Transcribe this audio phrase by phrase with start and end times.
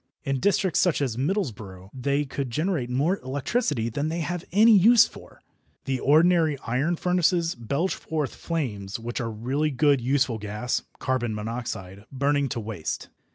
[0.23, 5.07] In districts such as Middlesbrough they could generate more electricity than they have any use
[5.07, 5.43] for.
[5.85, 12.05] The ordinary iron furnaces belch forth flames which are really good useful gas (carbon monoxide)
[12.11, 13.09] burning to waste.